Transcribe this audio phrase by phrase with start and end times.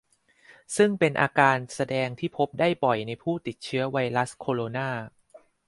[0.75, 4.89] ซึ่งเป็นอาการแสดงที่พบได้บ่อยในผู้ติดเชื้อไวรัสโคโรนา